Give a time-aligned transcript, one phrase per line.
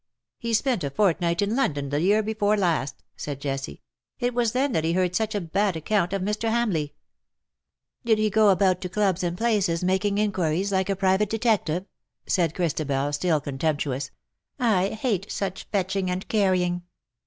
[0.23, 3.77] *' He spent a fortnight in London the year before last," said Jessie;^*
[4.17, 6.49] it was then that he heard such a bad account of Mr.
[6.49, 6.89] Hamleigh."
[8.03, 8.05] THE LOVELACE OF HIS DAY.
[8.05, 11.29] 0/" Did he go about to clubs and places malvinoj in quiries, like a private
[11.29, 11.85] detective?"
[12.25, 14.09] said Christabel, still contemptuous;"
[14.59, 16.81] I bate such fetching and carrying!'